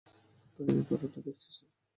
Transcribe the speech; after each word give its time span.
ওই 0.59 0.83
তারাটা 0.87 1.19
দেখছিস? 1.25 1.55